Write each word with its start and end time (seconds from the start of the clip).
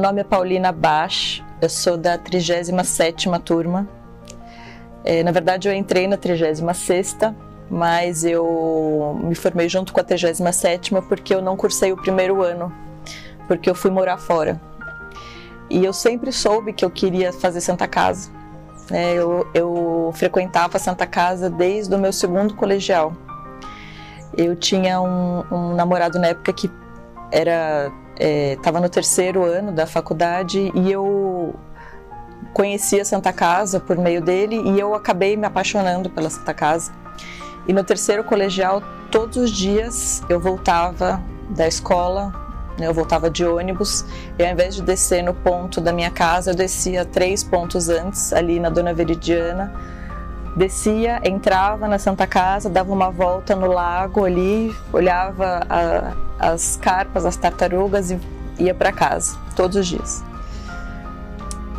meu 0.00 0.08
nome 0.08 0.22
é 0.22 0.24
Paulina 0.24 0.72
Bach, 0.72 1.44
eu 1.60 1.68
sou 1.68 1.98
da 1.98 2.16
37ª 2.16 3.38
turma. 3.38 3.86
É, 5.04 5.22
na 5.22 5.30
verdade, 5.30 5.68
eu 5.68 5.74
entrei 5.74 6.08
na 6.08 6.16
36ª, 6.16 7.34
mas 7.68 8.24
eu 8.24 9.20
me 9.22 9.34
formei 9.34 9.68
junto 9.68 9.92
com 9.92 10.00
a 10.00 10.02
37ª 10.02 11.02
porque 11.06 11.34
eu 11.34 11.42
não 11.42 11.54
cursei 11.54 11.92
o 11.92 11.98
primeiro 11.98 12.42
ano, 12.42 12.72
porque 13.46 13.68
eu 13.68 13.74
fui 13.74 13.90
morar 13.90 14.16
fora. 14.16 14.58
E 15.68 15.84
eu 15.84 15.92
sempre 15.92 16.32
soube 16.32 16.72
que 16.72 16.82
eu 16.82 16.90
queria 16.90 17.30
fazer 17.30 17.60
Santa 17.60 17.86
Casa. 17.86 18.30
É, 18.90 19.12
eu, 19.12 19.46
eu 19.52 20.10
frequentava 20.14 20.78
Santa 20.78 21.06
Casa 21.06 21.50
desde 21.50 21.94
o 21.94 21.98
meu 21.98 22.12
segundo 22.14 22.54
colegial. 22.54 23.12
Eu 24.34 24.56
tinha 24.56 24.98
um, 24.98 25.44
um 25.52 25.74
namorado 25.74 26.18
na 26.18 26.28
época 26.28 26.54
que 26.54 26.70
era 27.30 27.92
estava 28.20 28.78
é, 28.78 28.80
no 28.82 28.88
terceiro 28.88 29.44
ano 29.44 29.72
da 29.72 29.86
faculdade 29.86 30.70
e 30.74 30.92
eu 30.92 31.54
conheci 32.52 33.00
a 33.00 33.04
Santa 33.04 33.32
Casa 33.32 33.80
por 33.80 33.96
meio 33.96 34.20
dele 34.20 34.60
e 34.64 34.78
eu 34.78 34.94
acabei 34.94 35.36
me 35.36 35.46
apaixonando 35.46 36.10
pela 36.10 36.28
Santa 36.28 36.52
Casa. 36.52 36.92
E 37.66 37.72
no 37.72 37.82
terceiro 37.84 38.24
colegial, 38.24 38.82
todos 39.10 39.36
os 39.36 39.50
dias 39.50 40.22
eu 40.28 40.40
voltava 40.40 41.22
da 41.50 41.66
escola, 41.66 42.32
né, 42.78 42.86
eu 42.86 42.94
voltava 42.94 43.30
de 43.30 43.44
ônibus 43.44 44.04
e 44.38 44.44
ao 44.44 44.52
invés 44.52 44.74
de 44.74 44.82
descer 44.82 45.22
no 45.22 45.34
ponto 45.34 45.80
da 45.80 45.92
minha 45.92 46.10
casa, 46.10 46.50
eu 46.50 46.54
descia 46.54 47.04
três 47.04 47.42
pontos 47.42 47.88
antes, 47.88 48.32
ali 48.32 48.58
na 48.60 48.70
Dona 48.70 48.92
Veridiana. 48.92 49.72
Descia, 50.56 51.20
entrava 51.24 51.86
na 51.86 51.98
Santa 51.98 52.26
Casa, 52.26 52.68
dava 52.68 52.92
uma 52.92 53.10
volta 53.10 53.54
no 53.54 53.66
lago 53.66 54.24
ali, 54.24 54.74
olhava 54.92 55.60
a, 55.68 56.12
as 56.52 56.76
carpas, 56.76 57.24
as 57.24 57.36
tartarugas 57.36 58.10
e 58.10 58.18
ia 58.58 58.74
para 58.74 58.92
casa 58.92 59.38
todos 59.54 59.76
os 59.76 59.86
dias. 59.86 60.24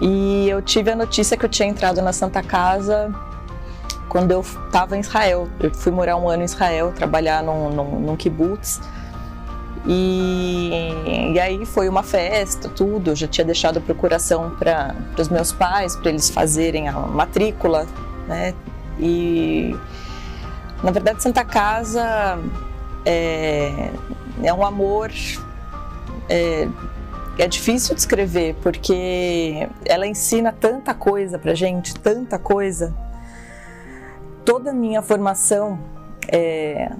E 0.02 0.50
eu 0.50 0.62
tive 0.62 0.90
a 0.90 0.96
notícia 0.96 1.38
que 1.38 1.46
eu 1.46 1.50
tinha 1.50 1.70
entrado 1.70 2.02
na 2.02 2.12
Santa 2.12 2.42
Casa 2.42 3.14
quando 4.10 4.32
eu 4.32 4.42
estava 4.42 4.98
em 4.98 5.00
Israel. 5.00 5.48
Eu 5.60 5.74
fui 5.74 5.92
morar 5.92 6.18
um 6.18 6.28
ano 6.28 6.42
em 6.42 6.46
Israel, 6.46 6.92
trabalhar 6.92 7.44
num, 7.44 7.70
num, 7.70 8.00
num 8.00 8.16
kibbutz. 8.16 8.82
E, 9.86 11.32
e, 11.34 11.40
aí 11.40 11.66
foi 11.66 11.88
uma 11.88 12.04
festa, 12.04 12.68
tudo. 12.68 13.12
Eu 13.12 13.16
já 13.16 13.28
tinha 13.28 13.46
deixado 13.46 13.80
procuração 13.80 14.52
para 14.58 14.96
os 15.18 15.30
meus 15.30 15.52
pais, 15.52 15.96
para 15.96 16.10
eles 16.10 16.30
fazerem 16.30 16.88
a 16.88 16.94
matrícula, 16.94 17.88
né? 18.28 18.54
E 19.00 19.76
na 20.84 20.92
verdade 20.92 21.22
Santa 21.22 21.44
Casa 21.46 22.40
é, 23.06 23.92
é 24.44 24.54
um 24.54 24.66
amor 24.66 25.12
é, 26.30 26.68
é 27.38 27.48
difícil 27.48 27.96
de 27.96 28.02
escrever 28.02 28.56
porque 28.62 29.68
ela 29.86 30.06
ensina 30.06 30.52
tanta 30.52 30.94
coisa 30.94 31.40
pra 31.40 31.54
gente, 31.54 31.94
tanta 31.96 32.38
coisa. 32.38 32.94
Toda 34.46 34.72
a 34.72 34.74
minha 34.74 35.02
formação 35.02 35.80
é, 36.32 36.92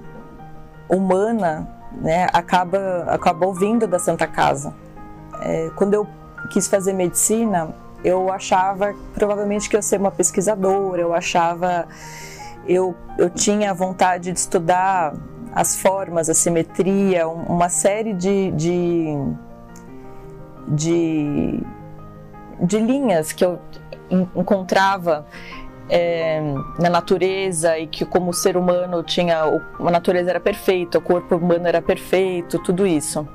humana 0.88 1.68
né, 1.92 2.26
acaba, 2.32 3.04
acabou 3.08 3.54
vindo 3.54 3.86
da 3.86 3.98
Santa 3.98 4.26
Casa. 4.26 4.74
É, 5.40 5.70
quando 5.76 5.94
eu 5.94 6.06
quis 6.50 6.68
fazer 6.68 6.92
medicina, 6.92 7.74
eu 8.04 8.32
achava 8.32 8.94
provavelmente 9.14 9.68
que 9.68 9.76
eu 9.76 9.82
ser 9.82 10.00
uma 10.00 10.10
pesquisadora, 10.10 11.00
eu 11.00 11.14
achava, 11.14 11.86
eu, 12.66 12.94
eu 13.18 13.30
tinha 13.30 13.72
vontade 13.72 14.32
de 14.32 14.38
estudar 14.38 15.14
as 15.54 15.76
formas, 15.76 16.28
a 16.28 16.34
simetria, 16.34 17.28
uma 17.28 17.68
série 17.68 18.14
de, 18.14 18.50
de, 18.52 19.06
de, 20.68 21.60
de 22.60 22.78
linhas 22.78 23.32
que 23.32 23.44
eu 23.44 23.58
encontrava 24.34 25.26
é, 25.88 26.40
na 26.78 26.88
natureza 26.88 27.78
e 27.78 27.86
que 27.86 28.04
como 28.04 28.32
ser 28.32 28.56
humano 28.56 29.02
tinha 29.02 29.42
a 29.42 29.90
natureza 29.90 30.30
era 30.30 30.40
perfeita, 30.40 30.98
o 30.98 31.02
corpo 31.02 31.36
humano 31.36 31.66
era 31.66 31.82
perfeito, 31.82 32.58
tudo 32.58 32.86
isso. 32.86 33.28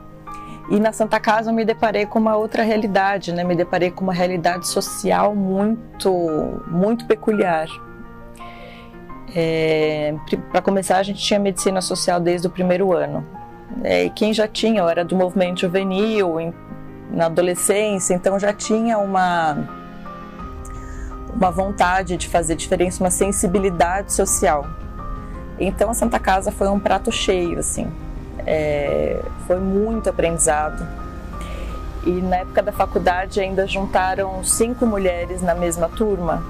E 0.70 0.80
na 0.80 0.92
Santa 0.92 1.20
Casa 1.20 1.50
eu 1.50 1.54
me 1.54 1.64
deparei 1.64 2.06
com 2.06 2.20
uma 2.20 2.36
outra 2.36 2.62
realidade, 2.62 3.34
né? 3.34 3.44
Me 3.44 3.56
deparei 3.56 3.90
com 3.90 4.04
uma 4.04 4.14
realidade 4.14 4.68
social 4.68 5.34
muito, 5.34 6.62
muito 6.68 7.06
peculiar. 7.06 7.68
É, 9.34 10.14
Para 10.52 10.62
começar, 10.62 10.98
a 10.98 11.04
gente 11.04 11.22
tinha 11.22 11.40
medicina 11.40 11.80
social 11.82 12.20
desde 12.20 12.48
o 12.48 12.50
primeiro 12.50 12.92
ano. 12.92 13.26
É, 13.84 14.06
e 14.06 14.10
quem 14.10 14.34
já 14.34 14.48
tinha, 14.48 14.82
eu 14.82 14.90
era 14.90 15.06
do 15.06 15.16
movimento 15.16 15.62
juvenil, 15.62 16.40
em, 16.40 16.54
na 17.12 17.28
adolescência, 17.28 18.14
então 18.14 18.38
já 18.38 18.52
tinha 18.52 18.98
uma, 18.98 19.58
uma 21.34 21.52
vontade 21.52 22.18
de 22.18 22.28
fazer 22.28 22.56
diferença, 22.56 23.04
uma 23.04 23.12
sensibilidade 23.12 24.12
social. 24.12 24.66
Então 25.60 25.90
a 25.90 25.94
Santa 25.94 26.20
Casa 26.20 26.52
foi 26.52 26.68
um 26.68 26.80
prato 26.80 27.12
cheio, 27.12 27.60
assim. 27.60 27.88
É, 28.50 29.22
foi 29.46 29.60
muito 29.60 30.10
aprendizado. 30.10 30.88
E 32.06 32.22
na 32.22 32.38
época 32.38 32.64
da 32.64 32.72
faculdade 32.72 33.42
ainda 33.42 33.68
juntaram 33.68 34.42
cinco 34.42 34.86
mulheres 34.86 35.42
na 35.42 35.54
mesma 35.54 35.90
turma 35.90 36.42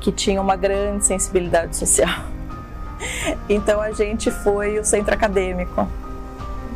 que 0.00 0.10
tinha 0.10 0.42
uma 0.42 0.56
grande 0.56 1.06
sensibilidade 1.06 1.76
social. 1.76 2.08
Então 3.48 3.80
a 3.80 3.90
gente 3.90 4.30
foi 4.30 4.78
o 4.78 4.84
centro 4.84 5.12
acadêmico 5.12 5.88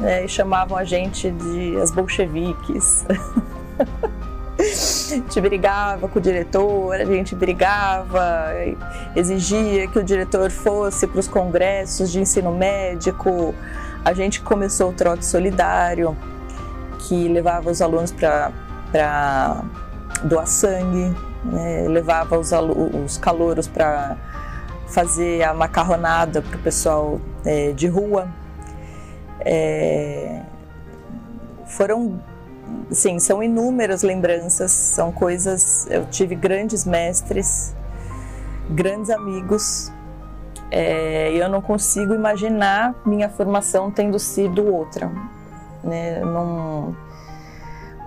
né, 0.00 0.24
e 0.24 0.28
chamavam 0.28 0.76
a 0.76 0.82
gente 0.82 1.30
de 1.30 1.76
as 1.80 1.92
bolcheviques. 1.92 3.06
a 4.58 5.14
gente 5.14 5.40
brigava 5.40 6.08
com 6.08 6.18
o 6.18 6.22
diretor, 6.22 6.94
a 6.94 7.04
gente 7.04 7.34
brigava, 7.34 8.50
exigia 9.14 9.86
que 9.86 9.98
o 9.98 10.02
diretor 10.02 10.50
fosse 10.50 11.06
para 11.06 11.20
os 11.20 11.28
congressos 11.28 12.10
de 12.10 12.20
ensino 12.20 12.50
médico. 12.52 13.54
A 14.06 14.14
gente 14.14 14.40
começou 14.40 14.90
o 14.90 14.92
trote 14.92 15.26
solidário, 15.26 16.16
que 17.00 17.26
levava 17.28 17.70
os 17.70 17.82
alunos 17.82 18.12
para 18.12 19.64
doar 20.24 20.46
sangue 20.46 21.14
né, 21.44 21.86
levava 21.88 22.38
os, 22.38 22.50
os 23.04 23.18
calouros 23.18 23.68
para 23.68 24.16
fazer 24.88 25.42
a 25.42 25.52
macarronada 25.54 26.42
para 26.42 26.56
o 26.56 26.60
pessoal 26.60 27.20
é, 27.44 27.72
de 27.72 27.86
rua. 27.86 28.28
É, 29.40 30.42
foram, 31.66 32.20
sim, 32.90 33.18
são 33.18 33.42
inúmeras 33.42 34.02
lembranças, 34.02 34.70
são 34.70 35.12
coisas. 35.12 35.86
Eu 35.90 36.06
tive 36.06 36.34
grandes 36.34 36.84
mestres, 36.84 37.74
grandes 38.70 39.10
amigos. 39.10 39.92
É, 40.70 41.32
eu 41.32 41.48
não 41.48 41.62
consigo 41.62 42.14
imaginar 42.14 42.94
minha 43.04 43.28
formação 43.28 43.90
tendo 43.90 44.18
sido 44.18 44.66
outra. 44.72 45.10
Né? 45.82 46.20
Não, 46.20 46.96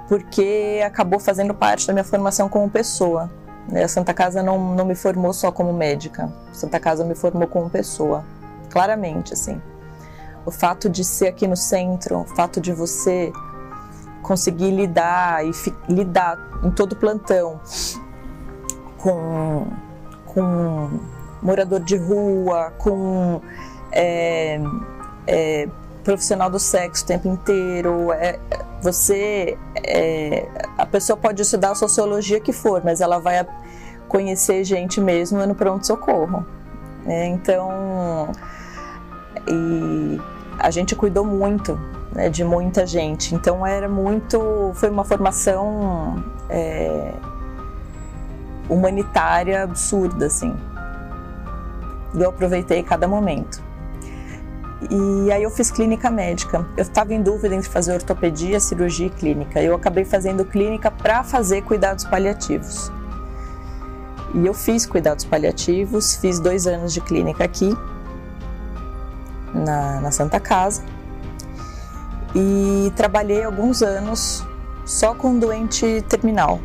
porque 0.09 0.81
acabou 0.85 1.19
fazendo 1.19 1.53
parte 1.53 1.87
da 1.87 1.93
minha 1.93 2.03
formação 2.03 2.49
como 2.49 2.69
pessoa. 2.69 3.29
A 3.71 3.87
Santa 3.87 4.13
Casa 4.13 4.41
não, 4.41 4.73
não 4.73 4.83
me 4.83 4.95
formou 4.95 5.31
só 5.31 5.51
como 5.51 5.71
médica, 5.71 6.31
a 6.49 6.53
Santa 6.53 6.79
Casa 6.79 7.05
me 7.05 7.13
formou 7.13 7.47
como 7.47 7.69
pessoa, 7.69 8.25
claramente, 8.71 9.33
assim. 9.33 9.61
O 10.43 10.49
fato 10.49 10.89
de 10.89 11.03
ser 11.03 11.27
aqui 11.27 11.47
no 11.47 11.55
centro, 11.55 12.21
o 12.21 12.25
fato 12.25 12.59
de 12.59 12.73
você 12.73 13.31
conseguir 14.23 14.71
lidar 14.71 15.45
e 15.45 15.51
lidar 15.87 16.37
em 16.63 16.71
todo 16.71 16.95
plantão 16.95 17.59
com, 18.97 19.67
com 20.25 20.89
morador 21.41 21.79
de 21.79 21.97
rua, 21.97 22.73
com 22.77 23.41
é, 23.91 24.59
é, 25.27 25.67
profissional 26.03 26.49
do 26.49 26.59
sexo 26.59 27.03
o 27.03 27.07
tempo 27.07 27.27
inteiro. 27.27 28.11
É, 28.13 28.39
você, 28.81 29.57
é, 29.75 30.47
a 30.77 30.85
pessoa 30.85 31.17
pode 31.17 31.41
estudar 31.41 31.71
a 31.71 31.75
sociologia 31.75 32.39
que 32.39 32.53
for, 32.53 32.81
mas 32.83 33.01
ela 33.01 33.19
vai 33.19 33.45
conhecer 34.07 34.63
gente 34.63 34.99
mesmo 34.99 35.45
no 35.45 35.55
pronto 35.55 35.85
socorro. 35.85 36.45
É, 37.05 37.25
então, 37.27 38.31
e 39.47 40.19
a 40.59 40.69
gente 40.69 40.95
cuidou 40.95 41.25
muito 41.25 41.79
né, 42.13 42.29
de 42.29 42.43
muita 42.43 42.85
gente. 42.85 43.33
Então 43.33 43.65
era 43.65 43.87
muito, 43.87 44.71
foi 44.75 44.89
uma 44.89 45.03
formação 45.03 46.23
é, 46.49 47.13
humanitária 48.69 49.63
absurda, 49.63 50.25
assim. 50.25 50.55
Eu 52.13 52.29
aproveitei 52.29 52.83
cada 52.83 53.07
momento. 53.07 53.61
E 54.89 55.31
aí 55.31 55.43
eu 55.43 55.51
fiz 55.51 55.69
clínica 55.69 56.09
médica. 56.09 56.65
Eu 56.77 56.83
estava 56.83 57.13
em 57.13 57.21
dúvida 57.21 57.53
entre 57.53 57.69
fazer 57.69 57.93
ortopedia, 57.93 58.59
cirurgia 58.59 59.07
e 59.07 59.09
clínica. 59.09 59.61
Eu 59.61 59.75
acabei 59.75 60.05
fazendo 60.05 60.45
clínica 60.45 60.89
para 60.89 61.23
fazer 61.23 61.63
cuidados 61.63 62.05
paliativos. 62.05 62.91
E 64.33 64.45
eu 64.45 64.53
fiz 64.53 64.85
cuidados 64.85 65.25
paliativos, 65.25 66.15
fiz 66.15 66.39
dois 66.39 66.65
anos 66.67 66.93
de 66.93 67.01
clínica 67.01 67.43
aqui, 67.43 67.75
na, 69.53 69.99
na 69.99 70.11
Santa 70.11 70.39
Casa. 70.39 70.83
E 72.35 72.93
trabalhei 72.95 73.43
alguns 73.43 73.81
anos 73.81 74.45
só 74.85 75.13
com 75.13 75.37
doente 75.37 76.03
terminal. 76.07 76.59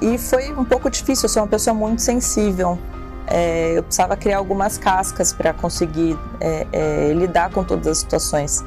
E 0.00 0.16
foi 0.18 0.52
um 0.52 0.64
pouco 0.64 0.88
difícil, 0.88 1.24
eu 1.24 1.28
sou 1.28 1.42
uma 1.42 1.48
pessoa 1.48 1.74
muito 1.74 2.00
sensível. 2.00 2.78
É, 3.26 3.76
eu 3.76 3.82
precisava 3.82 4.16
criar 4.16 4.38
algumas 4.38 4.78
cascas 4.78 5.32
para 5.32 5.52
conseguir 5.52 6.18
é, 6.40 6.66
é, 6.72 7.12
lidar 7.12 7.50
com 7.50 7.64
todas 7.64 7.86
as 7.86 7.98
situações. 7.98 8.64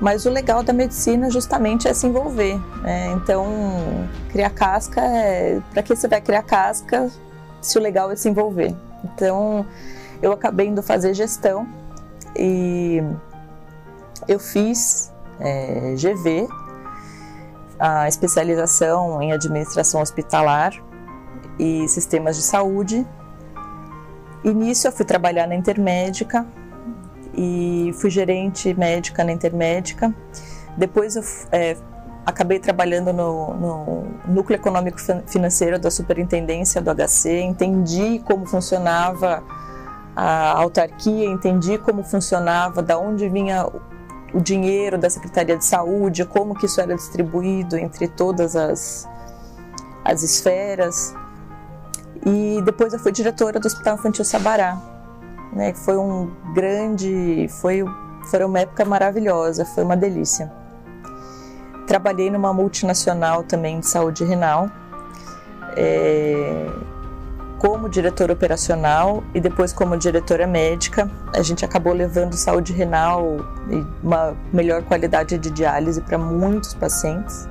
Mas 0.00 0.26
o 0.26 0.30
legal 0.30 0.62
da 0.62 0.72
medicina 0.72 1.30
justamente 1.30 1.88
é 1.88 1.94
se 1.94 2.06
envolver. 2.06 2.58
Né? 2.82 3.10
Então, 3.12 3.46
criar 4.30 4.50
casca 4.50 5.00
é. 5.00 5.60
Para 5.72 5.82
que 5.82 5.94
você 5.94 6.06
vai 6.06 6.20
criar 6.20 6.42
casca 6.42 7.10
se 7.60 7.78
o 7.78 7.80
legal 7.80 8.10
é 8.10 8.16
se 8.16 8.28
envolver? 8.28 8.74
Então, 9.04 9.66
eu 10.22 10.32
acabei 10.32 10.68
indo 10.68 10.82
fazer 10.82 11.14
gestão 11.14 11.66
e 12.36 13.02
eu 14.28 14.38
fiz 14.38 15.12
é, 15.40 15.94
GV, 15.96 16.48
a 17.78 18.08
especialização 18.08 19.22
em 19.22 19.32
administração 19.32 20.00
hospitalar 20.00 20.72
e 21.58 21.88
sistemas 21.88 22.36
de 22.36 22.42
saúde. 22.42 23.06
Nisso 24.44 24.86
eu 24.86 24.92
fui 24.92 25.04
trabalhar 25.04 25.46
na 25.46 25.54
Intermédica 25.54 26.46
e 27.34 27.92
fui 27.94 28.10
gerente 28.10 28.74
médica 28.74 29.24
na 29.24 29.32
Intermédica. 29.32 30.14
Depois 30.76 31.16
eu 31.16 31.22
é, 31.52 31.76
acabei 32.24 32.58
trabalhando 32.58 33.12
no, 33.12 33.54
no, 33.54 34.06
núcleo 34.26 34.56
econômico 34.56 34.98
financeiro 35.26 35.78
da 35.78 35.90
superintendência 35.90 36.80
do 36.80 36.90
HC, 36.90 37.40
entendi 37.40 38.22
como 38.26 38.46
funcionava 38.46 39.42
a 40.14 40.58
autarquia, 40.58 41.24
entendi 41.24 41.78
como 41.78 42.02
funcionava, 42.02 42.82
da 42.82 42.98
onde 42.98 43.28
vinha 43.28 43.66
o 44.34 44.40
dinheiro 44.40 44.98
da 44.98 45.08
Secretaria 45.08 45.56
de 45.56 45.64
Saúde, 45.64 46.24
como 46.24 46.54
que 46.54 46.66
isso 46.66 46.80
era 46.80 46.94
distribuído 46.94 47.76
entre 47.76 48.08
todas 48.08 48.54
as, 48.54 49.08
as 50.04 50.22
esferas. 50.22 51.14
E 52.26 52.60
depois 52.62 52.92
eu 52.92 52.98
fui 52.98 53.12
diretora 53.12 53.60
do 53.60 53.66
Hospital 53.66 53.96
Infantil 53.96 54.24
Sabará, 54.24 54.80
né, 55.52 55.72
foi 55.74 55.96
um 55.96 56.30
grande, 56.54 57.46
foi, 57.60 57.84
foi 58.30 58.44
uma 58.44 58.60
época 58.60 58.84
maravilhosa, 58.84 59.64
foi 59.64 59.84
uma 59.84 59.96
delícia. 59.96 60.50
Trabalhei 61.86 62.30
numa 62.30 62.52
multinacional 62.52 63.42
também 63.42 63.80
de 63.80 63.86
saúde 63.86 64.24
renal, 64.24 64.70
é, 65.74 66.66
como 67.58 67.88
diretora 67.88 68.32
operacional 68.32 69.24
e 69.34 69.40
depois 69.40 69.72
como 69.72 69.96
diretora 69.96 70.46
médica. 70.46 71.10
A 71.34 71.42
gente 71.42 71.64
acabou 71.64 71.92
levando 71.92 72.34
saúde 72.34 72.72
renal 72.72 73.38
e 73.70 73.84
uma 74.02 74.36
melhor 74.52 74.82
qualidade 74.82 75.38
de 75.38 75.50
diálise 75.50 76.00
para 76.02 76.18
muitos 76.18 76.74
pacientes. 76.74 77.48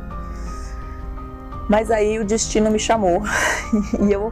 Mas 1.68 1.92
aí 1.92 2.20
o 2.20 2.24
destino 2.24 2.72
me 2.72 2.80
chamou 2.80 3.22
e 4.00 4.12
eu 4.12 4.32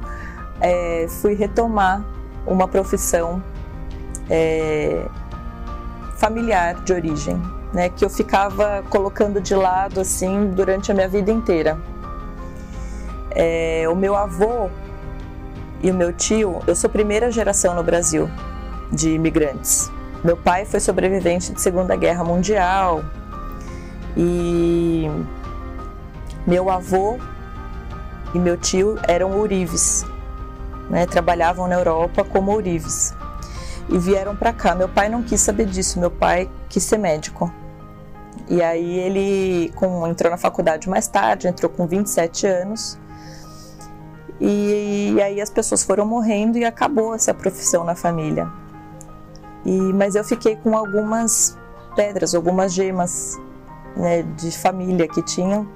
é, 0.61 1.07
fui 1.09 1.33
retomar 1.33 2.03
uma 2.45 2.67
profissão 2.67 3.41
é, 4.29 5.05
familiar 6.17 6.75
de 6.83 6.93
origem, 6.93 7.41
né, 7.73 7.89
que 7.89 8.03
eu 8.03 8.09
ficava 8.09 8.83
colocando 8.89 9.41
de 9.41 9.53
lado 9.53 9.99
assim 9.99 10.47
durante 10.51 10.91
a 10.91 10.95
minha 10.95 11.07
vida 11.07 11.31
inteira. 11.31 11.77
É, 13.31 13.85
o 13.89 13.95
meu 13.95 14.15
avô 14.15 14.69
e 15.83 15.91
o 15.91 15.93
meu 15.93 16.13
tio, 16.13 16.61
eu 16.65 16.75
sou 16.75 16.89
primeira 16.89 17.29
geração 17.29 17.75
no 17.75 17.83
Brasil 17.83 18.29
de 18.91 19.11
imigrantes. 19.11 19.91
Meu 20.23 20.37
pai 20.37 20.65
foi 20.65 20.79
sobrevivente 20.79 21.51
de 21.51 21.61
Segunda 21.61 21.95
Guerra 21.95 22.23
Mundial 22.23 23.03
e 24.17 25.09
meu 26.47 26.69
avô 26.69 27.19
e 28.33 28.39
meu 28.39 28.57
tio 28.57 28.97
eram 29.07 29.31
ourives, 29.37 30.05
né, 30.89 31.05
trabalhavam 31.05 31.67
na 31.67 31.75
Europa 31.75 32.23
como 32.23 32.51
ourives 32.51 33.13
e 33.89 33.97
vieram 33.97 34.35
para 34.35 34.53
cá. 34.53 34.75
Meu 34.75 34.89
pai 34.89 35.09
não 35.09 35.23
quis 35.23 35.41
saber 35.41 35.65
disso, 35.65 35.99
meu 35.99 36.11
pai 36.11 36.49
quis 36.69 36.83
ser 36.83 36.97
médico. 36.97 37.51
E 38.47 38.61
aí 38.61 38.99
ele 38.99 39.71
com, 39.75 40.07
entrou 40.07 40.29
na 40.29 40.37
faculdade 40.37 40.89
mais 40.89 41.07
tarde, 41.07 41.47
entrou 41.47 41.69
com 41.69 41.87
27 41.87 42.45
anos. 42.47 42.97
E, 44.39 45.13
e 45.15 45.21
aí 45.21 45.41
as 45.41 45.49
pessoas 45.49 45.83
foram 45.83 46.05
morrendo 46.05 46.57
e 46.57 46.65
acabou 46.65 47.15
essa 47.15 47.33
profissão 47.33 47.83
na 47.83 47.95
família. 47.95 48.47
E, 49.65 49.71
mas 49.93 50.15
eu 50.15 50.23
fiquei 50.23 50.55
com 50.55 50.77
algumas 50.77 51.57
pedras, 51.95 52.35
algumas 52.35 52.73
gemas 52.73 53.39
né, 53.95 54.21
de 54.21 54.51
família 54.51 55.07
que 55.07 55.21
tinham 55.23 55.67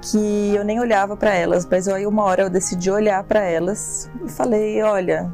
que 0.00 0.54
eu 0.54 0.64
nem 0.64 0.80
olhava 0.80 1.16
para 1.16 1.34
elas, 1.34 1.66
mas 1.66 1.88
aí 1.88 2.06
uma 2.06 2.22
hora 2.24 2.42
eu 2.42 2.50
decidi 2.50 2.90
olhar 2.90 3.22
para 3.24 3.40
elas 3.40 4.10
e 4.24 4.30
falei, 4.30 4.82
olha, 4.82 5.32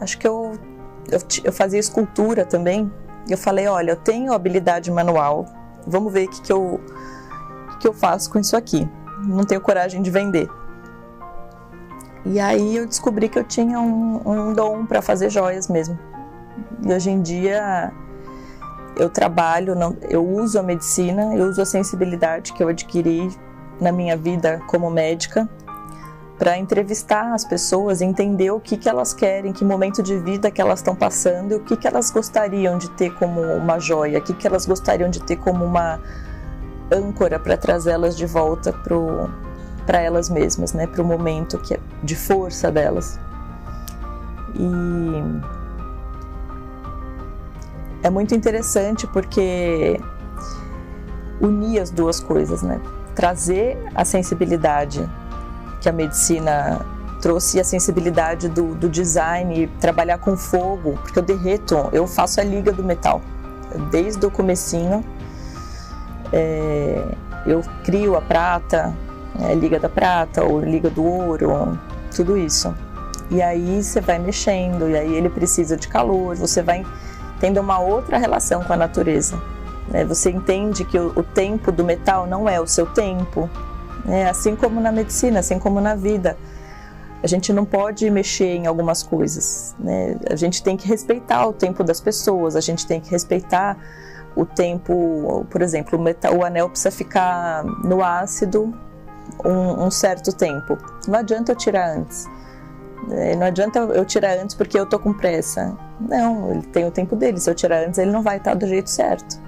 acho 0.00 0.18
que 0.18 0.26
eu 0.26 0.52
eu, 1.10 1.20
eu 1.44 1.52
fazia 1.52 1.80
escultura 1.80 2.44
também. 2.44 2.90
Eu 3.28 3.36
falei, 3.36 3.66
olha, 3.66 3.92
eu 3.92 3.96
tenho 3.96 4.32
habilidade 4.32 4.90
manual, 4.90 5.46
vamos 5.86 6.12
ver 6.12 6.26
o 6.26 6.30
que, 6.30 6.42
que, 6.42 6.52
eu, 6.52 6.80
que, 7.70 7.78
que 7.78 7.88
eu 7.88 7.92
faço 7.92 8.30
com 8.30 8.38
isso 8.38 8.56
aqui. 8.56 8.88
Não 9.24 9.44
tenho 9.44 9.60
coragem 9.60 10.00
de 10.00 10.10
vender. 10.10 10.48
E 12.24 12.38
aí 12.38 12.76
eu 12.76 12.86
descobri 12.86 13.28
que 13.28 13.38
eu 13.38 13.44
tinha 13.44 13.80
um, 13.80 14.20
um 14.24 14.52
dom 14.52 14.84
para 14.86 15.00
fazer 15.02 15.30
joias 15.30 15.68
mesmo. 15.68 15.98
E 16.84 16.92
hoje 16.92 17.10
em 17.10 17.22
dia 17.22 17.92
eu 18.96 19.08
trabalho, 19.08 19.74
eu 20.08 20.26
uso 20.26 20.58
a 20.58 20.62
medicina, 20.62 21.34
eu 21.34 21.48
uso 21.48 21.62
a 21.62 21.64
sensibilidade 21.64 22.52
que 22.52 22.62
eu 22.62 22.68
adquiri 22.68 23.30
na 23.80 23.92
minha 23.92 24.16
vida 24.16 24.60
como 24.66 24.90
médica 24.90 25.48
para 26.38 26.56
entrevistar 26.56 27.34
as 27.34 27.44
pessoas, 27.44 28.00
entender 28.00 28.52
o 28.52 28.60
que, 28.60 28.76
que 28.76 28.88
elas 28.88 29.12
querem, 29.12 29.52
que 29.52 29.64
momento 29.64 30.02
de 30.02 30.16
vida 30.18 30.50
que 30.52 30.60
elas 30.60 30.78
estão 30.78 30.94
passando, 30.94 31.52
e 31.52 31.54
o 31.56 31.60
que, 31.60 31.76
que 31.76 31.86
elas 31.86 32.10
gostariam 32.12 32.78
de 32.78 32.88
ter 32.90 33.12
como 33.14 33.40
uma 33.40 33.80
joia, 33.80 34.20
o 34.20 34.22
que, 34.22 34.32
que 34.32 34.46
elas 34.46 34.64
gostariam 34.64 35.10
de 35.10 35.20
ter 35.20 35.36
como 35.36 35.64
uma 35.64 36.00
âncora 36.92 37.40
para 37.40 37.56
trazê-las 37.56 38.16
de 38.16 38.24
volta 38.24 38.72
para 39.84 40.00
elas 40.00 40.30
mesmas, 40.30 40.72
né, 40.72 40.86
para 40.86 41.02
o 41.02 41.04
momento 41.04 41.58
que 41.58 41.74
é 41.74 41.80
de 42.04 42.14
força 42.14 42.70
delas. 42.70 43.18
E 44.54 44.70
é 48.04 48.10
muito 48.10 48.32
interessante 48.32 49.08
porque 49.08 50.00
unir 51.40 51.80
as 51.80 51.90
duas 51.90 52.20
coisas, 52.20 52.62
né? 52.62 52.80
Trazer 53.18 53.76
a 53.96 54.04
sensibilidade 54.04 55.04
que 55.80 55.88
a 55.88 55.92
medicina 55.92 56.86
trouxe 57.20 57.58
a 57.58 57.64
sensibilidade 57.64 58.48
do, 58.48 58.76
do 58.76 58.88
design, 58.88 59.66
trabalhar 59.80 60.18
com 60.18 60.36
fogo, 60.36 60.96
porque 61.02 61.18
eu 61.18 61.22
derreto, 61.24 61.88
eu 61.90 62.06
faço 62.06 62.40
a 62.40 62.44
liga 62.44 62.70
do 62.70 62.84
metal, 62.84 63.20
desde 63.90 64.24
o 64.24 64.30
comecinho, 64.30 65.04
é, 66.32 67.02
eu 67.44 67.60
crio 67.82 68.16
a 68.16 68.22
prata, 68.22 68.94
a 69.36 69.50
é, 69.50 69.54
liga 69.56 69.80
da 69.80 69.88
prata 69.88 70.44
ou 70.44 70.60
liga 70.60 70.88
do 70.88 71.04
ouro, 71.04 71.76
tudo 72.14 72.36
isso. 72.36 72.72
E 73.32 73.42
aí 73.42 73.82
você 73.82 74.00
vai 74.00 74.20
mexendo, 74.20 74.88
e 74.88 74.96
aí 74.96 75.12
ele 75.12 75.28
precisa 75.28 75.76
de 75.76 75.88
calor, 75.88 76.36
você 76.36 76.62
vai 76.62 76.86
tendo 77.40 77.60
uma 77.60 77.80
outra 77.80 78.16
relação 78.16 78.62
com 78.62 78.72
a 78.72 78.76
natureza. 78.76 79.36
Né? 79.90 80.04
Você 80.04 80.30
entende 80.30 80.84
que 80.84 80.98
o, 80.98 81.12
o 81.16 81.22
tempo 81.22 81.72
do 81.72 81.84
metal 81.84 82.26
não 82.26 82.48
é 82.48 82.60
o 82.60 82.66
seu 82.66 82.86
tempo, 82.86 83.48
é, 84.06 84.26
assim 84.28 84.56
como 84.56 84.80
na 84.80 84.92
medicina, 84.92 85.40
assim 85.40 85.58
como 85.58 85.80
na 85.80 85.94
vida. 85.94 86.36
A 87.22 87.26
gente 87.26 87.52
não 87.52 87.64
pode 87.64 88.08
mexer 88.10 88.54
em 88.56 88.66
algumas 88.66 89.02
coisas. 89.02 89.74
Né? 89.78 90.16
A 90.30 90.36
gente 90.36 90.62
tem 90.62 90.76
que 90.76 90.86
respeitar 90.86 91.46
o 91.46 91.52
tempo 91.52 91.82
das 91.82 92.00
pessoas, 92.00 92.54
a 92.54 92.60
gente 92.60 92.86
tem 92.86 93.00
que 93.00 93.10
respeitar 93.10 93.76
o 94.36 94.46
tempo, 94.46 95.44
por 95.50 95.62
exemplo, 95.62 95.98
o, 95.98 96.02
metal, 96.02 96.36
o 96.36 96.44
anel 96.44 96.68
precisa 96.68 96.92
ficar 96.92 97.64
no 97.64 98.04
ácido 98.04 98.72
um, 99.44 99.86
um, 99.86 99.90
certo 99.90 100.32
tempo. 100.32 100.78
Não 101.08 101.18
adianta 101.18 101.52
eu 101.52 101.56
tirar 101.56 101.90
antes. 101.90 102.26
É, 103.10 103.34
não 103.34 103.46
adianta 103.46 103.80
eu 103.80 104.04
tirar 104.04 104.38
antes 104.38 104.54
porque 104.54 104.78
eu 104.78 104.86
tô 104.86 104.98
com 104.98 105.12
pressa. 105.12 105.76
Não, 106.00 106.52
ele 106.52 106.62
tem 106.62 106.86
o 106.86 106.90
tempo 106.90 107.16
dele. 107.16 107.40
Se 107.40 107.50
eu 107.50 107.54
tirar 107.54 107.84
antes, 107.84 107.98
ele 107.98 108.12
não 108.12 108.22
vai 108.22 108.36
estar 108.36 108.54
do 108.54 108.66
jeito 108.66 108.88
certo. 108.88 109.47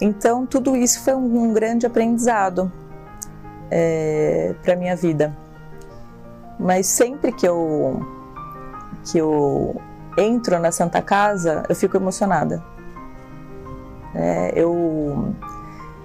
Então, 0.00 0.46
tudo 0.46 0.76
isso 0.76 1.02
foi 1.02 1.14
um, 1.14 1.44
um 1.44 1.52
grande 1.52 1.86
aprendizado 1.86 2.70
é, 3.70 4.54
para 4.62 4.76
minha 4.76 4.94
vida. 4.94 5.36
Mas 6.58 6.86
sempre 6.86 7.32
que 7.32 7.46
eu 7.46 8.00
que 9.04 9.18
eu 9.18 9.80
entro 10.18 10.58
na 10.58 10.70
Santa 10.70 11.00
Casa, 11.00 11.62
eu 11.68 11.74
fico 11.74 11.96
emocionada. 11.96 12.62
É, 14.14 14.52
eu 14.54 15.34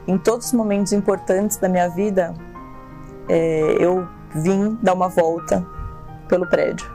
em 0.08 0.18
todos 0.18 0.48
os 0.48 0.54
momentos 0.54 0.92
importantes 0.92 1.58
da 1.58 1.70
minha 1.70 1.88
vida, 1.88 2.34
é, 3.30 3.78
eu 3.80 4.08
vim 4.36 4.78
dar 4.82 4.94
uma 4.94 5.08
volta 5.08 5.66
pelo 6.28 6.48
prédio. 6.48 6.92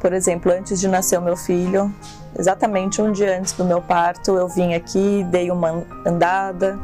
Por 0.00 0.12
exemplo, 0.12 0.52
antes 0.52 0.80
de 0.80 0.88
nascer 0.88 1.18
o 1.18 1.22
meu 1.22 1.36
filho, 1.36 1.92
exatamente 2.36 3.00
um 3.00 3.12
dia 3.12 3.38
antes 3.38 3.52
do 3.52 3.64
meu 3.64 3.80
parto, 3.80 4.36
eu 4.36 4.48
vim 4.48 4.74
aqui, 4.74 5.24
dei 5.30 5.50
uma 5.50 5.84
andada, 6.04 6.78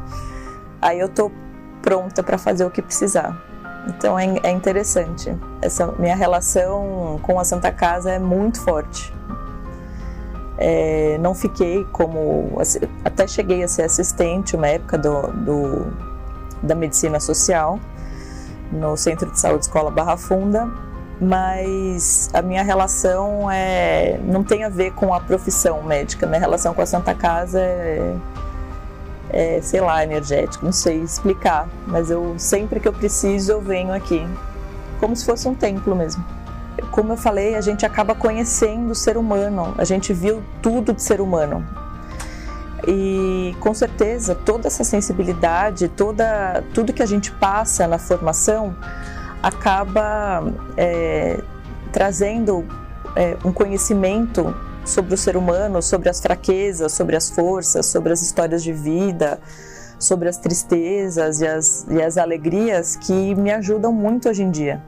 Aí 0.85 1.01
eu 1.01 1.09
tô 1.09 1.33
pronta 1.81 2.23
para 2.23 2.37
fazer 2.37 2.63
o 2.63 2.71
que 2.71 2.83
precisar. 2.83 3.43
Então 3.89 4.19
é, 4.19 4.27
é 4.43 4.51
interessante. 4.51 5.35
Essa 5.63 5.87
minha 5.99 6.15
relação 6.15 7.19
com 7.23 7.41
a 7.41 7.45
Santa 7.45 7.73
Casa 7.73 8.11
é 8.11 8.19
muito 8.19 8.61
forte. 8.61 9.11
É, 10.59 11.17
não 11.23 11.35
fiquei 11.35 11.83
como. 11.87 12.59
Até 13.03 13.27
cheguei 13.27 13.63
a 13.63 13.69
ser 13.69 13.85
assistente 13.85 14.55
uma 14.55 14.69
época 14.69 14.99
do, 14.99 15.23
do, 15.29 15.87
da 16.63 16.75
medicina 16.75 17.19
social 17.19 17.81
no 18.71 18.95
Centro 18.95 19.31
de 19.31 19.41
Saúde 19.41 19.65
Escola 19.65 19.91
Barra 19.91 20.19
Funda, 20.19 20.71
mas 21.21 22.29
a 22.33 22.43
minha 22.43 22.63
relação 22.63 23.51
é, 23.51 24.19
não 24.25 24.43
tem 24.43 24.65
a 24.65 24.69
ver 24.69 24.93
com 24.93 25.15
a 25.15 25.21
profissão 25.21 25.83
médica. 25.83 26.27
Minha 26.27 26.41
relação 26.41 26.75
com 26.75 26.83
a 26.83 26.87
Santa 26.87 27.15
Casa 27.15 27.61
é, 27.61 28.15
é, 29.31 29.61
sei 29.63 29.81
lá, 29.81 30.03
energético, 30.03 30.65
não 30.65 30.73
sei 30.73 31.01
explicar, 31.01 31.69
mas 31.87 32.11
eu 32.11 32.35
sempre 32.39 32.81
que 32.81 32.89
eu 32.89 32.93
preciso 32.93 33.53
eu 33.53 33.61
venho 33.61 33.93
aqui, 33.93 34.27
como 35.01 35.15
se 35.17 35.25
fosse 35.25 35.49
um 35.49 35.55
templo 35.55 35.95
mesmo. 35.95 36.25
Como 36.91 37.13
eu 37.13 37.17
falei, 37.17 37.55
a 37.55 37.61
gente 37.61 37.87
acaba 37.87 38.15
conhecendo 38.15 38.91
o 38.91 38.95
ser 38.95 39.17
humano, 39.17 39.75
a 39.79 39.85
gente 39.85 40.13
viu 40.13 40.43
tudo 40.63 40.93
de 40.93 41.03
ser 41.03 41.21
humano. 41.21 41.65
E 42.87 43.57
com 43.61 43.73
certeza 43.73 44.35
toda 44.35 44.67
essa 44.67 44.85
sensibilidade, 44.85 45.89
toda, 45.89 46.63
tudo 46.75 46.93
que 46.93 47.03
a 47.03 47.07
gente 47.07 47.33
passa 47.33 47.87
na 47.87 47.99
formação 47.99 48.77
acaba 49.45 50.43
é, 50.75 51.39
trazendo 51.93 52.65
é, 53.15 53.37
um 53.45 53.53
conhecimento 53.53 54.57
sobre 54.87 55.13
o 55.13 55.19
ser 55.19 55.37
humano, 55.37 55.83
sobre 55.83 56.09
as 56.09 56.19
fraquezas, 56.19 56.93
sobre 56.93 57.15
as 57.15 57.29
forças, 57.29 57.85
sobre 57.85 58.11
as 58.15 58.23
histórias 58.23 58.63
de 58.63 58.73
vida, 58.73 59.39
sobre 59.99 60.31
as 60.31 60.39
tristezas 60.39 61.43
e 61.43 61.47
as, 61.47 61.87
e 61.91 62.03
as 62.03 62.17
alegrias 62.17 62.97
que 62.97 63.35
me 63.35 63.53
ajudam 63.53 63.93
muito 63.93 64.31
hoje 64.31 64.43
em 64.43 64.51
dia. 64.51 64.83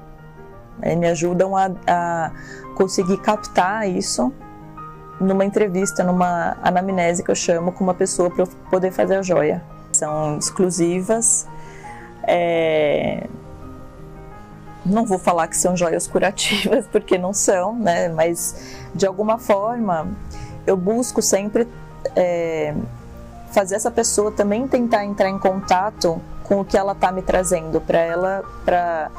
É, 0.81 0.97
me 0.97 1.07
ajudam 1.07 1.55
a, 1.55 1.71
a 1.87 2.31
conseguir 2.77 3.19
captar 3.19 3.87
isso 3.87 4.33
numa 5.21 5.45
entrevista, 5.45 6.03
numa 6.03 6.57
anamnese 6.63 7.23
que 7.23 7.31
eu 7.31 7.35
chamo 7.35 7.73
com 7.73 7.85
uma 7.85 7.95
pessoa 7.95 8.31
para 8.31 8.45
eu 8.45 8.47
poder 8.71 8.91
fazer 8.91 9.17
a 9.17 9.23
joia. 9.23 9.63
São 9.93 10.39
exclusivas. 10.39 11.47
É... 12.23 13.27
Não 14.89 15.05
vou 15.05 15.19
falar 15.19 15.49
que 15.49 15.57
são 15.57 15.77
joias 15.77 16.07
curativas, 16.07 16.87
porque 16.91 17.19
não 17.19 17.33
são, 17.33 17.75
né? 17.77 18.09
Mas 18.09 18.55
de 18.95 19.07
alguma 19.07 19.39
forma 19.39 20.09
eu 20.67 20.77
busco 20.77 21.21
sempre 21.21 21.67
é, 22.15 22.75
fazer 23.53 23.77
essa 23.77 23.91
pessoa 23.91 24.31
também 24.31 24.67
tentar 24.67 25.05
entrar 25.05 25.29
em 25.29 25.39
contato 25.39 26.21
com 26.45 26.61
o 26.61 26.65
que 26.65 26.77
ela 26.77 26.93
está 26.93 27.11
me 27.11 27.23
trazendo 27.23 27.81
para 27.81 27.99
ela, 27.99 28.45
para 28.65 29.11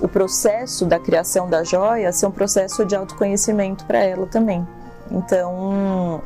o 0.00 0.08
processo 0.08 0.84
da 0.84 0.98
criação 0.98 1.48
da 1.48 1.64
joia 1.64 2.12
ser 2.12 2.26
um 2.26 2.30
processo 2.30 2.84
de 2.84 2.94
autoconhecimento 2.94 3.84
para 3.86 3.98
ela 3.98 4.26
também. 4.26 4.66
Então, 5.10 6.22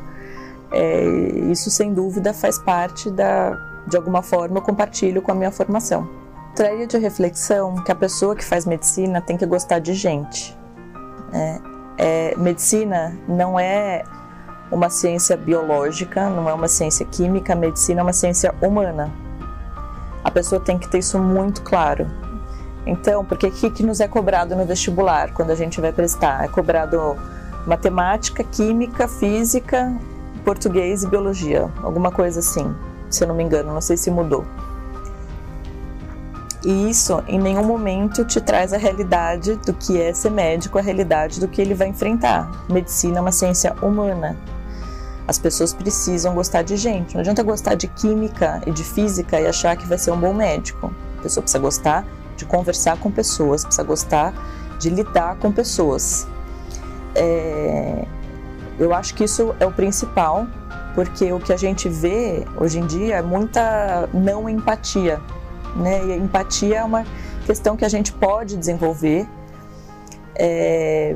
é, 0.71 1.03
isso 1.51 1.69
sem 1.69 1.93
dúvida 1.93 2.33
faz 2.33 2.59
parte 2.59 3.09
da, 3.09 3.57
de 3.87 3.97
alguma 3.97 4.21
forma, 4.21 4.57
eu 4.57 4.61
compartilho 4.61 5.21
com 5.21 5.31
a 5.31 5.35
minha 5.35 5.51
formação. 5.51 6.20
Traria 6.55 6.85
de 6.85 6.97
reflexão 6.97 7.75
que 7.75 7.91
a 7.91 7.95
pessoa 7.95 8.35
que 8.35 8.43
faz 8.43 8.65
medicina 8.65 9.21
tem 9.21 9.37
que 9.37 9.45
gostar 9.45 9.79
de 9.79 9.93
gente. 9.93 10.57
É, 11.33 11.59
é, 11.97 12.35
medicina 12.37 13.17
não 13.27 13.59
é 13.59 14.03
uma 14.71 14.89
ciência 14.89 15.37
biológica, 15.37 16.29
não 16.29 16.49
é 16.49 16.53
uma 16.53 16.67
ciência 16.67 17.05
química, 17.05 17.55
medicina 17.55 18.01
é 18.01 18.03
uma 18.03 18.13
ciência 18.13 18.53
humana. 18.61 19.11
A 20.23 20.29
pessoa 20.29 20.61
tem 20.61 20.77
que 20.77 20.89
ter 20.89 20.99
isso 20.99 21.17
muito 21.17 21.61
claro. 21.61 22.07
Então, 22.85 23.23
porque 23.23 23.47
o 23.47 23.51
que, 23.51 23.69
que 23.69 23.83
nos 23.83 23.99
é 23.99 24.07
cobrado 24.07 24.55
no 24.55 24.65
vestibular 24.65 25.33
quando 25.33 25.51
a 25.51 25.55
gente 25.55 25.79
vai 25.79 25.91
prestar? 25.91 26.43
É 26.43 26.47
cobrado 26.47 27.15
matemática, 27.65 28.43
química, 28.43 29.07
física, 29.07 29.93
português 30.43 31.03
e 31.03 31.07
biologia, 31.07 31.69
alguma 31.83 32.11
coisa 32.11 32.39
assim, 32.39 32.75
se 33.09 33.23
eu 33.23 33.27
não 33.27 33.35
me 33.35 33.43
engano, 33.43 33.71
não 33.71 33.81
sei 33.81 33.95
se 33.95 34.09
mudou. 34.09 34.45
E 36.63 36.89
isso 36.89 37.23
em 37.27 37.39
nenhum 37.39 37.63
momento 37.63 38.23
te 38.23 38.39
traz 38.39 38.71
a 38.71 38.77
realidade 38.77 39.55
do 39.55 39.73
que 39.73 39.99
é 39.99 40.13
ser 40.13 40.29
médico, 40.29 40.77
a 40.77 40.81
realidade 40.81 41.39
do 41.39 41.47
que 41.47 41.61
ele 41.61 41.73
vai 41.73 41.87
enfrentar. 41.87 42.51
Medicina 42.69 43.17
é 43.17 43.21
uma 43.21 43.31
ciência 43.31 43.73
humana. 43.81 44.37
As 45.27 45.39
pessoas 45.39 45.73
precisam 45.73 46.35
gostar 46.35 46.61
de 46.61 46.75
gente. 46.77 47.13
Não 47.15 47.21
adianta 47.21 47.41
gostar 47.41 47.75
de 47.75 47.87
química 47.87 48.61
e 48.65 48.71
de 48.71 48.83
física 48.83 49.39
e 49.39 49.47
achar 49.47 49.75
que 49.75 49.87
vai 49.87 49.97
ser 49.97 50.11
um 50.11 50.19
bom 50.19 50.33
médico. 50.33 50.93
A 51.19 51.23
pessoa 51.23 51.41
precisa 51.41 51.59
gostar 51.59 52.05
de 52.37 52.45
conversar 52.45 52.97
com 52.97 53.09
pessoas, 53.09 53.63
precisa 53.63 53.83
gostar 53.83 54.33
de 54.79 54.89
lidar 54.89 55.37
com 55.37 55.51
pessoas 55.51 56.27
é, 57.15 58.05
eu 58.79 58.93
acho 58.93 59.13
que 59.13 59.23
isso 59.23 59.55
é 59.59 59.65
o 59.65 59.71
principal, 59.71 60.47
porque 60.95 61.31
o 61.31 61.39
que 61.39 61.53
a 61.53 61.57
gente 61.57 61.87
vê 61.89 62.45
hoje 62.57 62.79
em 62.79 62.85
dia 62.85 63.17
é 63.17 63.21
muita 63.21 64.09
não 64.13 64.49
empatia. 64.49 65.19
Né? 65.75 66.05
E 66.05 66.13
a 66.13 66.15
empatia 66.17 66.79
é 66.79 66.83
uma 66.83 67.05
questão 67.45 67.75
que 67.75 67.85
a 67.85 67.89
gente 67.89 68.11
pode 68.13 68.57
desenvolver. 68.57 69.27
É, 70.35 71.15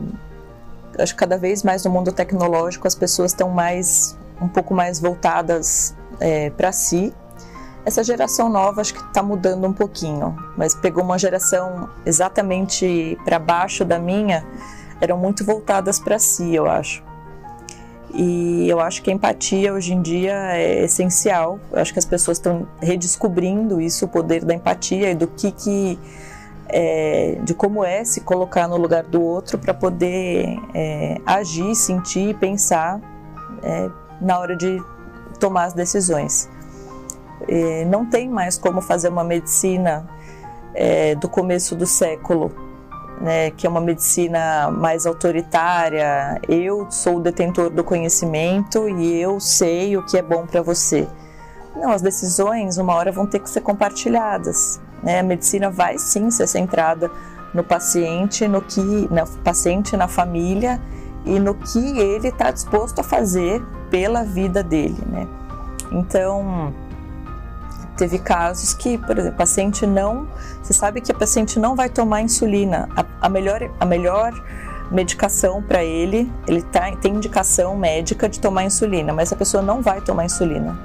acho 1.00 1.14
que 1.14 1.20
cada 1.20 1.38
vez 1.38 1.64
mais 1.64 1.84
no 1.84 1.92
mundo 1.92 2.12
tecnológico 2.12 2.88
as 2.88 2.96
pessoas 2.96 3.32
estão 3.32 3.50
mais 3.50 4.18
um 4.42 4.48
pouco 4.48 4.74
mais 4.74 5.00
voltadas 5.00 5.96
é, 6.20 6.50
para 6.50 6.72
si. 6.72 7.14
Essa 7.86 8.04
geração 8.04 8.50
nova 8.50 8.82
acho 8.82 8.94
que 8.94 9.02
está 9.02 9.22
mudando 9.22 9.66
um 9.68 9.74
pouquinho, 9.74 10.36
mas 10.58 10.74
pegou 10.74 11.04
uma 11.04 11.20
geração 11.20 11.88
exatamente 12.06 13.18
para 13.24 13.38
baixo 13.38 13.86
da 13.86 14.00
minha 14.00 14.44
eram 15.02 15.18
muito 15.18 15.44
voltadas 15.44 16.00
para 16.00 16.18
si, 16.18 16.56
eu 16.56 16.70
acho. 16.70 17.04
E 18.16 18.70
eu 18.70 18.80
acho 18.80 19.02
que 19.02 19.12
a 19.12 19.14
empatia 19.14 19.74
hoje 19.74 19.94
em 19.94 20.02
dia 20.02 20.34
é 20.56 20.86
essencial. 20.86 21.60
Eu 21.70 21.80
acho 21.80 21.92
que 21.92 22.00
as 22.00 22.06
pessoas 22.06 22.38
estão 22.38 22.66
redescobrindo 22.82 23.82
isso, 23.82 24.06
o 24.06 24.08
poder 24.08 24.46
da 24.46 24.54
empatia 24.54 25.12
e 25.12 25.16
do 25.16 25.28
que 25.28 25.52
que 25.52 26.00
é, 26.70 27.38
de 27.44 27.54
como 27.54 27.84
é 27.84 28.04
se 28.06 28.22
colocar 28.22 28.68
no 28.68 28.78
lugar 28.78 29.04
do 29.04 29.22
outro 29.22 29.58
para 29.58 29.74
poder 29.74 30.58
é, 30.74 31.20
agir, 31.26 31.76
sentir, 31.76 32.36
pensar 32.38 33.02
é, 33.62 33.90
na 34.22 34.40
hora 34.40 34.56
de 34.56 34.82
tomar 35.40 35.66
as 35.66 35.74
decisões. 35.74 36.50
Não 37.90 38.06
tem 38.06 38.30
mais 38.30 38.58
como 38.58 38.82
fazer 38.82 39.10
uma 39.10 39.24
medicina 39.24 40.08
é, 40.74 41.14
do 41.16 41.28
começo 41.28 41.76
do 41.76 41.86
século 41.86 42.65
né, 43.22 43.52
que 43.52 43.66
é 43.66 43.70
uma 43.70 43.82
medicina 43.82 44.70
mais 44.72 45.06
autoritária. 45.06 46.40
Eu 46.48 46.88
sou 46.90 47.18
o 47.18 47.22
detentor 47.22 47.70
do 47.70 47.84
conhecimento 47.84 48.90
e 48.90 49.20
eu 49.20 49.40
sei 49.40 49.98
o 49.98 50.04
que 50.04 50.18
é 50.18 50.22
bom 50.22 50.46
para 50.46 50.62
você. 50.62 51.08
Não, 51.76 51.92
as 51.92 52.02
decisões 52.02 52.78
uma 52.78 52.94
hora 52.94 53.12
vão 53.12 53.26
ter 53.26 53.40
que 53.40 53.50
ser 53.50 53.62
compartilhadas. 53.62 54.80
Né? 55.04 55.20
A 55.20 55.24
medicina 55.24 55.70
vai 55.70 55.98
sim 55.98 56.32
ser 56.32 56.48
centrada 56.48 57.12
no 57.54 57.64
paciente, 57.64 58.48
no 58.48 58.62
que, 58.62 59.08
na 59.12 59.26
paciente, 59.44 59.96
na 59.96 60.08
família 60.08 60.82
e 61.26 61.40
no 61.40 61.56
que 61.56 62.00
ele 62.00 62.28
está 62.28 62.52
disposto 62.52 63.00
a 63.00 63.04
fazer 63.04 63.64
pela 63.90 64.24
vida 64.24 64.62
dele, 64.62 65.02
né? 65.08 65.28
Então, 65.92 66.74
Teve 67.98 68.20
casos 68.20 68.74
que, 68.74 68.98
por 68.98 69.18
exemplo, 69.18 69.38
paciente 69.38 69.88
não. 69.88 70.28
Você 70.62 70.74
sabe 70.74 71.00
que 71.00 71.12
a 71.12 71.16
paciente 71.16 71.60
não 71.60 71.76
vai 71.76 71.90
tomar 71.90 72.22
insulina. 72.22 72.90
A, 72.96 73.06
a 73.28 73.30
melhor, 73.30 73.62
a 73.80 73.86
melhor 73.86 74.34
medicação 74.92 75.64
para 75.64 75.84
ele, 75.84 76.32
ele 76.48 76.62
tá, 76.62 76.92
tem 76.98 77.16
indicação 77.16 77.76
médica 77.76 78.28
de 78.30 78.40
tomar 78.40 78.64
insulina, 78.64 79.14
mas 79.14 79.32
a 79.32 79.36
pessoa 79.36 79.64
não 79.64 79.82
vai 79.82 80.02
tomar 80.02 80.26
insulina. 80.26 80.78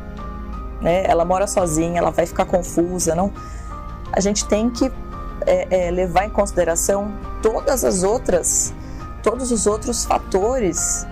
Né? 0.81 1.05
Ela 1.05 1.25
mora 1.25 1.47
sozinha, 1.47 1.99
ela 1.99 2.11
vai 2.11 2.27
ficar 2.27 2.45
confusa. 2.45 3.15
Não, 3.15 3.33
a 4.13 4.21
gente 4.21 4.47
tem 4.47 4.71
que 4.71 4.91
é, 5.47 5.89
é, 5.89 5.91
levar 5.91 6.27
em 6.27 6.31
consideração 6.31 7.13
todas 7.43 7.85
as 7.85 8.03
outras, 8.03 8.73
todos 9.23 9.51
os 9.51 9.67
outros 9.67 10.05
fatores 10.05 11.07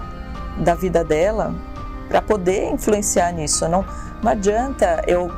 da 0.59 0.75
vida 0.75 1.05
dela 1.05 1.55
para 2.09 2.23
poder 2.23 2.71
influenciar 2.73 3.33
nisso. 3.33 3.69
Não, 3.69 3.85
não 4.23 4.33
adianta 4.33 5.02
eu 5.07 5.31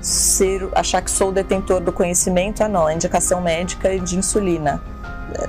ser, 0.00 0.68
achar 0.74 1.02
que 1.02 1.10
sou 1.10 1.30
o 1.30 1.32
detentor 1.32 1.80
do 1.80 1.92
conhecimento, 1.92 2.62
ah 2.62 2.68
não, 2.68 2.86
a 2.86 2.94
indicação 2.94 3.40
médica 3.40 3.88
é 3.88 3.98
de 3.98 4.16
insulina. 4.16 4.82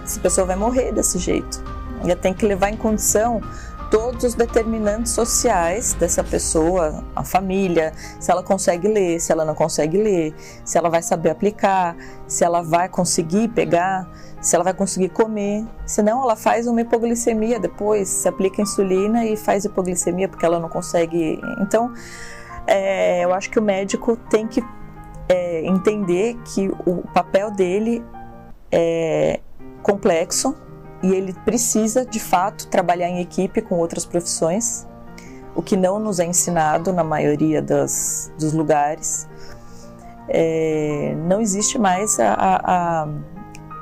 Essa 0.03 0.19
pessoa 0.19 0.45
vai 0.45 0.55
morrer 0.55 0.91
desse 0.91 1.17
jeito. 1.17 1.63
Ela 2.03 2.15
tem 2.15 2.33
que 2.33 2.45
levar 2.45 2.69
em 2.69 2.77
condição 2.77 3.41
todos 3.89 4.23
os 4.23 4.35
determinantes 4.35 5.11
sociais 5.13 5.93
dessa 5.93 6.23
pessoa, 6.23 7.03
a 7.15 7.23
família, 7.23 7.91
se 8.19 8.31
ela 8.31 8.43
consegue 8.43 8.87
ler, 8.87 9.19
se 9.19 9.31
ela 9.31 9.43
não 9.43 9.55
consegue 9.55 9.97
ler, 9.97 10.33
se 10.63 10.77
ela 10.77 10.89
vai 10.89 11.01
saber 11.01 11.31
aplicar, 11.31 11.95
se 12.27 12.43
ela 12.43 12.61
vai 12.61 12.87
conseguir 12.87 13.47
pegar, 13.49 14.07
se 14.41 14.55
ela 14.55 14.63
vai 14.63 14.73
conseguir 14.73 15.09
comer. 15.09 15.65
Senão 15.85 16.21
ela 16.21 16.35
faz 16.35 16.67
uma 16.67 16.81
hipoglicemia 16.81 17.59
depois, 17.59 18.07
se 18.07 18.27
aplica 18.27 18.61
insulina 18.61 19.25
e 19.25 19.35
faz 19.35 19.65
hipoglicemia 19.65 20.29
porque 20.29 20.45
ela 20.45 20.59
não 20.59 20.69
consegue. 20.69 21.41
Então, 21.59 21.91
é, 22.69 23.25
eu 23.25 23.33
acho 23.33 23.49
que 23.49 23.57
o 23.57 23.61
médico 23.61 24.15
tem 24.29 24.47
que 24.47 24.63
é, 25.27 25.65
entender 25.65 26.37
que 26.45 26.69
o 26.85 27.01
papel 27.13 27.49
dele 27.49 28.05
é 28.71 29.39
complexo 29.81 30.55
e 31.01 31.11
ele 31.11 31.33
precisa, 31.45 32.05
de 32.05 32.19
fato, 32.19 32.67
trabalhar 32.67 33.09
em 33.09 33.21
equipe 33.21 33.61
com 33.61 33.75
outras 33.75 34.05
profissões, 34.05 34.87
o 35.55 35.63
que 35.63 35.75
não 35.75 35.97
nos 35.97 36.19
é 36.19 36.25
ensinado 36.25 36.93
na 36.93 37.03
maioria 37.03 37.59
das, 37.59 38.31
dos 38.37 38.53
lugares. 38.53 39.27
É, 40.27 41.15
não 41.27 41.41
existe 41.41 41.79
mais 41.79 42.19
a, 42.19 42.35
a, 42.37 43.07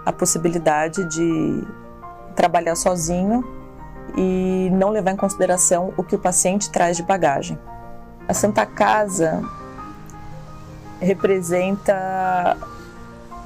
a 0.05 0.13
possibilidade 0.13 1.03
de 1.05 1.67
trabalhar 2.35 2.75
sozinho 2.75 3.43
e 4.15 4.69
não 4.71 4.91
levar 4.91 5.11
em 5.11 5.17
consideração 5.17 5.93
o 5.97 6.03
que 6.03 6.15
o 6.15 6.19
paciente 6.19 6.71
traz 6.71 6.95
de 6.95 7.03
bagagem. 7.03 7.59
A 8.27 8.33
Santa 8.33 8.65
Casa 8.65 9.41
representa 10.99 12.57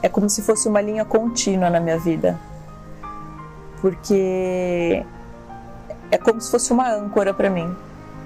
é 0.02 0.10
como 0.10 0.30
se 0.30 0.42
fosse 0.42 0.68
uma 0.68 0.82
linha 0.82 1.06
contínua 1.06 1.70
na 1.70 1.80
minha 1.80 2.00
vida. 2.00 2.40
Porque 3.80 5.06
é 6.10 6.18
como 6.18 6.42
se 6.42 6.50
fosse 6.50 6.74
uma 6.74 6.90
âncora 6.92 7.34
para 7.34 7.50
mim. 7.50 7.76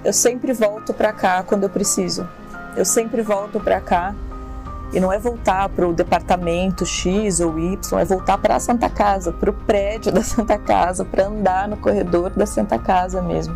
Eu 0.02 0.12
sempre 0.12 0.52
volto 0.52 0.94
para 0.94 1.12
cá 1.12 1.42
quando 1.42 1.64
eu 1.64 1.68
preciso. 1.68 2.26
Eu 2.76 2.84
sempre 2.84 3.20
volto 3.22 3.60
para 3.60 3.80
cá 3.80 4.14
e 4.92 5.00
não 5.00 5.12
é 5.12 5.18
voltar 5.18 5.68
para 5.68 5.86
o 5.86 5.92
departamento 5.92 6.86
X 6.86 7.40
ou 7.40 7.58
Y, 7.58 7.98
é 7.98 8.04
voltar 8.04 8.38
para 8.38 8.56
a 8.56 8.60
Santa 8.60 8.88
Casa, 8.88 9.32
para 9.32 9.50
o 9.50 9.52
prédio 9.52 10.12
da 10.12 10.22
Santa 10.22 10.56
Casa, 10.56 11.04
para 11.04 11.26
andar 11.26 11.68
no 11.68 11.76
corredor 11.76 12.30
da 12.30 12.46
Santa 12.46 12.78
Casa 12.78 13.20
mesmo. 13.20 13.54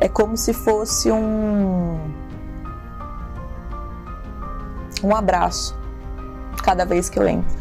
É 0.00 0.08
como 0.08 0.36
se 0.36 0.52
fosse 0.52 1.12
um 1.12 1.98
um 5.02 5.14
abraço 5.14 5.78
cada 6.62 6.84
vez 6.84 7.08
que 7.08 7.18
eu 7.18 7.26
entro. 7.26 7.58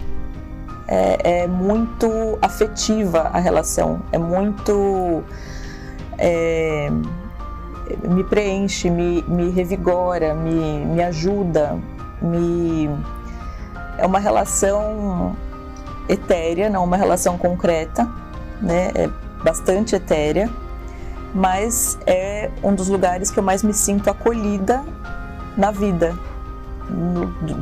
É, 0.88 1.42
é 1.44 1.48
muito 1.48 2.38
afetiva 2.42 3.30
a 3.32 3.40
relação, 3.40 4.02
é 4.12 4.18
muito. 4.18 5.24
É, 6.18 6.90
me 8.08 8.24
preenche, 8.24 8.90
me, 8.90 9.24
me 9.28 9.50
revigora, 9.50 10.34
me, 10.34 10.86
me 10.86 11.04
ajuda, 11.04 11.78
me. 12.22 12.90
É 13.98 14.06
uma 14.06 14.20
relação 14.20 15.36
etérea, 16.08 16.70
não 16.70 16.84
uma 16.84 16.98
relação 16.98 17.38
concreta, 17.38 18.10
né? 18.62 18.92
É 18.96 19.10
bastante 19.44 19.96
etérea, 19.96 20.50
mas 21.34 21.98
é 22.06 22.50
um 22.64 22.74
dos 22.74 22.88
lugares 22.88 23.30
que 23.32 23.40
eu 23.40 23.44
mais 23.44 23.64
me 23.64 23.74
sinto 23.74 24.10
acolhida 24.10 24.84
na 25.58 25.72
vida, 25.72 26.18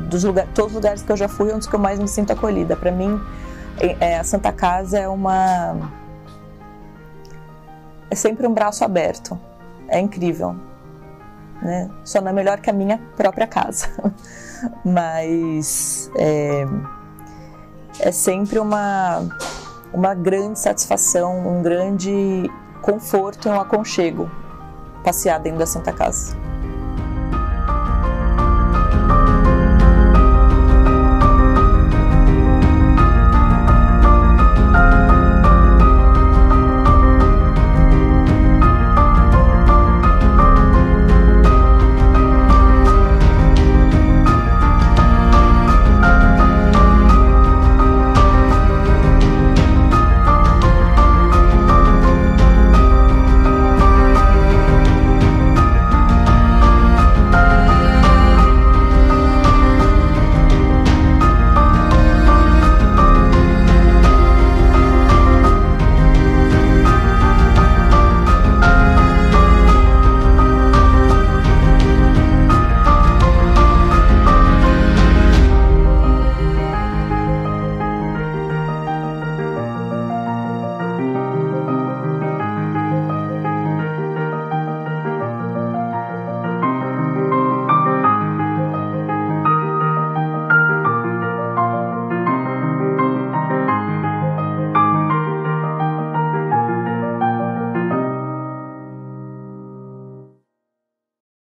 dos 0.10 0.24
lugares, 0.24 0.50
todos 0.54 0.72
os 0.72 0.76
lugares 0.76 1.02
que 1.02 1.12
eu 1.12 1.18
já 1.18 1.28
fui, 1.28 1.52
é 1.52 1.56
um 1.56 1.58
dos 1.58 1.68
que 1.68 1.76
eu 1.76 1.80
mais 1.80 2.00
me 2.00 2.08
sinto 2.08 2.32
acolhida. 2.32 2.76
Para 2.76 2.92
mim, 2.92 3.20
é, 3.80 4.12
é, 4.12 4.20
a 4.20 4.24
Santa 4.24 4.52
Casa 4.52 4.98
é 4.98 5.08
uma 5.08 5.76
é 8.10 8.15
sempre 8.15 8.48
um 8.48 8.54
braço 8.54 8.84
aberto. 8.86 9.38
É 9.89 10.00
incrível, 10.00 10.56
né? 11.62 11.89
Só 12.04 12.22
não 12.22 12.30
é 12.30 12.34
melhor 12.34 12.60
que 12.60 12.70
a 12.70 12.74
minha 12.74 13.00
própria 13.15 13.48
casa, 13.48 13.88
mas 14.84 16.10
é, 16.15 16.65
é 18.00 18.12
sempre 18.12 18.60
uma 18.60 19.24
uma 19.94 20.13
grande 20.13 20.60
satisfação, 20.60 21.48
um 21.48 21.62
grande 21.62 22.50
conforto 22.82 23.48
e 23.48 23.52
um 23.52 23.60
aconchego 23.60 24.30
passear 25.04 25.40
dentro 25.40 25.60
da 25.60 25.66
Santa 25.66 25.92
Casa. 25.92 26.47